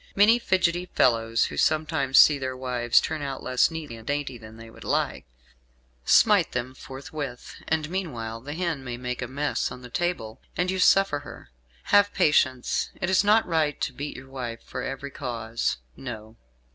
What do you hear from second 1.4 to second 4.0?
who sometimes see their wives turn out less neat